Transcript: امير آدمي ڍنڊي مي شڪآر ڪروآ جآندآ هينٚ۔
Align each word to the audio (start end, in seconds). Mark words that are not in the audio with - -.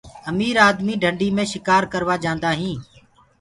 امير 0.31 0.55
آدمي 0.69 0.93
ڍنڊي 1.01 1.27
مي 1.35 1.43
شڪآر 1.51 1.83
ڪروآ 1.93 2.15
جآندآ 2.23 2.49
هينٚ۔ 2.59 2.81